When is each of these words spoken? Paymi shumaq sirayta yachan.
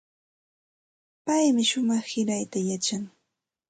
Paymi 1.25 1.63
shumaq 1.69 2.03
sirayta 2.11 2.59
yachan. 2.69 3.03